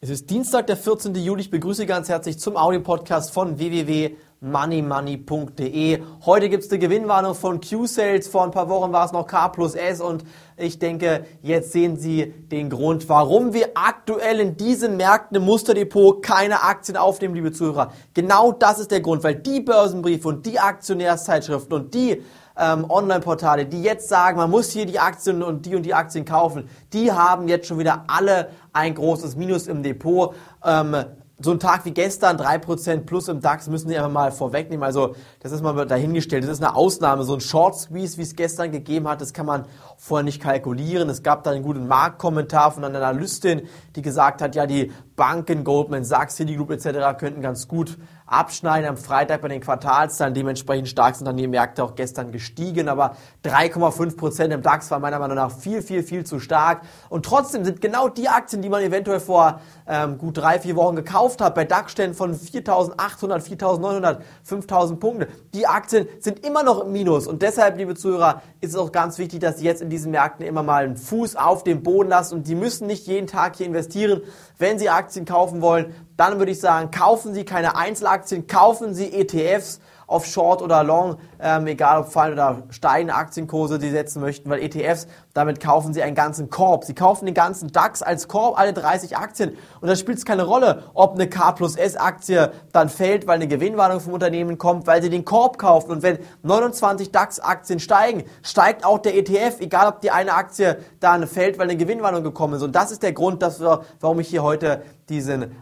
[0.00, 1.12] Es ist Dienstag, der 14.
[1.16, 1.40] Juli.
[1.40, 6.02] Ich begrüße ganz herzlich zum Audio-Podcast von www.moneymoney.de.
[6.24, 8.28] Heute gibt es eine Gewinnwarnung von Q-Sales.
[8.28, 10.22] Vor ein paar Wochen war es noch K plus S und
[10.56, 16.22] ich denke, jetzt sehen Sie den Grund, warum wir aktuell in diesen Märkten im Musterdepot
[16.22, 17.90] keine Aktien aufnehmen, liebe Zuhörer.
[18.14, 22.22] Genau das ist der Grund, weil die Börsenbriefe und die Aktionärszeitschriften und die
[22.58, 26.24] ähm, Online-Portale, die jetzt sagen, man muss hier die Aktien und die und die Aktien
[26.24, 30.34] kaufen, die haben jetzt schon wieder alle ein großes Minus im Depot.
[30.64, 30.96] Ähm,
[31.40, 34.82] so ein Tag wie gestern, 3% plus im DAX, müssen Sie einfach mal vorwegnehmen.
[34.82, 36.42] Also das ist mal dahingestellt.
[36.42, 37.22] Das ist eine Ausnahme.
[37.22, 41.08] So ein Short Squeeze, wie es gestern gegeben hat, das kann man vorher nicht kalkulieren.
[41.08, 43.62] Es gab da einen guten Marktkommentar von einer Analystin,
[43.94, 47.18] die gesagt hat, ja, die Banken, Goldman Sachs, Citigroup etc.
[47.18, 50.34] könnten ganz gut abschneiden am Freitag bei den Quartalszahlen.
[50.34, 52.88] Dementsprechend stark sind dann die Märkte auch gestern gestiegen.
[52.88, 56.82] Aber 3,5% im DAX war meiner Meinung nach viel, viel, viel zu stark.
[57.08, 60.96] Und trotzdem sind genau die Aktien, die man eventuell vor ähm, gut drei, vier Wochen
[60.96, 66.92] gekauft hat, bei DAX-Ständen von 4.800, 4.900, 5.000 Punkte, die Aktien sind immer noch im
[66.92, 67.26] Minus.
[67.26, 70.46] Und deshalb, liebe Zuhörer, ist es auch ganz wichtig, dass Sie jetzt in diesen Märkten
[70.46, 72.34] immer mal einen Fuß auf den Boden lassen.
[72.34, 74.20] Und Sie müssen nicht jeden Tag hier investieren.
[74.58, 79.12] Wenn Sie Aktien kaufen wollen, dann würde ich sagen, kaufen Sie keine Einzelaktien, kaufen Sie
[79.12, 84.48] ETFs auf Short oder Long, ähm, egal ob fallen oder steigende Aktienkurse Sie setzen möchten,
[84.48, 86.84] weil ETFs, damit kaufen Sie einen ganzen Korb.
[86.84, 89.56] Sie kaufen den ganzen DAX als Korb, alle 30 Aktien.
[89.80, 93.34] Und da spielt es keine Rolle, ob eine K plus S Aktie dann fällt, weil
[93.34, 95.90] eine Gewinnwarnung vom Unternehmen kommt, weil Sie den Korb kaufen.
[95.90, 100.78] Und wenn 29 DAX Aktien steigen, steigt auch der ETF, egal ob die eine Aktie
[101.00, 102.62] dann fällt, weil eine Gewinnwarnung gekommen ist.
[102.62, 105.56] Und das ist der Grund, dass wir, warum ich hier heute diesen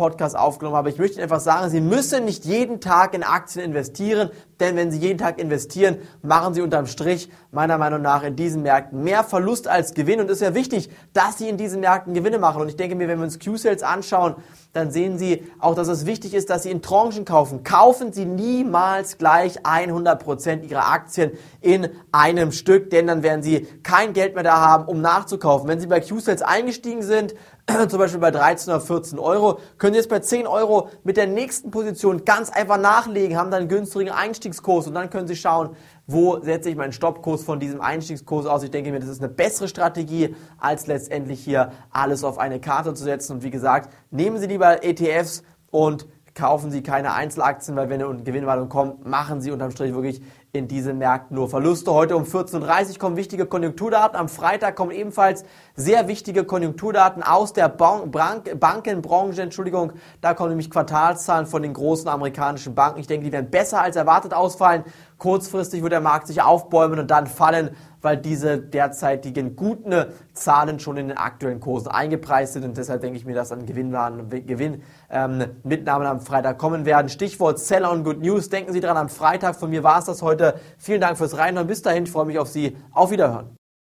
[0.00, 0.90] Audio-Podcast aufgenommen habe.
[0.90, 4.98] Ich möchte einfach sagen, Sie müssen nicht jeden Tag in Aktien investieren, denn wenn Sie
[4.98, 9.68] jeden Tag investieren, machen Sie unterm Strich meiner Meinung nach in diesen Märkten mehr Verlust
[9.68, 10.20] als Gewinn.
[10.20, 12.62] Und es ist ja wichtig, dass Sie in diesen Märkten Gewinne machen.
[12.62, 14.36] Und ich denke mir, wenn wir uns Q-Sales anschauen,
[14.72, 17.64] dann sehen Sie auch, dass es wichtig ist, dass Sie in Tranchen kaufen.
[17.64, 23.66] Kaufen Sie niemals gleich 100 Prozent Ihrer Aktien in einem Stück, denn dann werden Sie
[23.82, 25.68] kein Geld mehr da haben, um nachzukaufen.
[25.68, 27.34] Wenn Sie bei Q-Sales eingestiegen sind,
[27.88, 31.26] zum Beispiel bei 13 oder 14 Euro, können Sie jetzt bei 10 Euro mit der
[31.26, 35.70] nächsten Position ganz einfach nachlegen, haben dann einen günstigen Einstiegskurs und dann können Sie schauen,
[36.06, 38.62] wo setze ich meinen Stoppkurs von diesem Einstiegskurs aus.
[38.62, 42.94] Ich denke mir, das ist eine bessere Strategie, als letztendlich hier alles auf eine Karte
[42.94, 43.34] zu setzen.
[43.34, 48.22] Und wie gesagt, nehmen Sie lieber ETFs und kaufen Sie keine Einzelaktien, weil wenn eine
[48.22, 50.22] Gewinnwarnung kommt, machen Sie unterm Strich wirklich
[50.52, 51.92] in diesen Märkten nur Verluste.
[51.92, 54.18] Heute um 14.30 Uhr kommen wichtige Konjunkturdaten.
[54.18, 55.44] Am Freitag kommen ebenfalls
[55.76, 58.10] sehr wichtige Konjunkturdaten aus der Bank
[58.58, 59.42] Bankenbranche.
[59.42, 62.98] Entschuldigung, da kommen nämlich Quartalszahlen von den großen amerikanischen Banken.
[62.98, 64.84] Ich denke, die werden besser als erwartet ausfallen.
[65.18, 70.96] Kurzfristig wird der Markt sich aufbäumen und dann fallen, weil diese derzeitigen guten Zahlen schon
[70.96, 72.64] in den aktuellen Kursen eingepreist sind.
[72.64, 75.44] Und deshalb denke ich mir, dass an Gewinnmitnahmen Gewinn, ähm,
[75.86, 77.10] am Freitag kommen werden.
[77.10, 78.48] Stichwort Seller und Good News.
[78.48, 80.39] Denken Sie dran, am Freitag von mir war es das heute.
[80.78, 81.66] Vielen Dank fürs Reinhören.
[81.66, 82.76] Bis dahin, ich freue mich auf Sie.
[82.92, 83.59] Auf Wiederhören.